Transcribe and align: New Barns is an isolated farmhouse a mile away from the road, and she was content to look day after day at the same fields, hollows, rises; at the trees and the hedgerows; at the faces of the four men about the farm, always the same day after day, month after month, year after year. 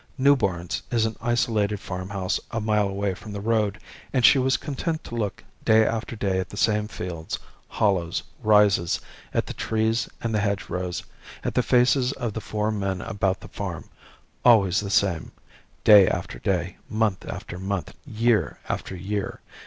New 0.17 0.35
Barns 0.35 0.81
is 0.89 1.05
an 1.05 1.15
isolated 1.21 1.79
farmhouse 1.79 2.39
a 2.49 2.59
mile 2.59 2.87
away 2.89 3.13
from 3.13 3.33
the 3.33 3.39
road, 3.39 3.79
and 4.11 4.25
she 4.25 4.39
was 4.39 4.57
content 4.57 5.03
to 5.03 5.15
look 5.15 5.43
day 5.63 5.85
after 5.85 6.15
day 6.15 6.39
at 6.39 6.49
the 6.49 6.57
same 6.57 6.87
fields, 6.87 7.37
hollows, 7.67 8.23
rises; 8.41 8.99
at 9.31 9.45
the 9.45 9.53
trees 9.53 10.09
and 10.19 10.33
the 10.33 10.39
hedgerows; 10.39 11.03
at 11.43 11.53
the 11.53 11.61
faces 11.61 12.13
of 12.13 12.33
the 12.33 12.41
four 12.41 12.71
men 12.71 12.99
about 13.03 13.41
the 13.41 13.47
farm, 13.47 13.89
always 14.43 14.79
the 14.79 14.89
same 14.89 15.33
day 15.83 16.07
after 16.07 16.39
day, 16.39 16.77
month 16.89 17.23
after 17.27 17.59
month, 17.59 17.93
year 18.07 18.57
after 18.67 18.95
year. 18.95 19.39